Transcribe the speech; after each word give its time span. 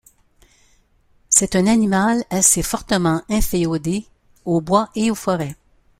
C'est 1.29 1.55
un 1.55 1.67
animal 1.67 2.23
assez 2.31 2.63
fortement 2.63 3.21
inféodé 3.29 4.07
aux 4.45 4.59
bois 4.59 4.89
et 4.95 5.13
forêts. 5.13 5.55